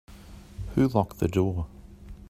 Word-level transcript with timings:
Who 0.73 0.87
locked 0.87 1.19
the 1.19 1.27
door? 1.27 1.67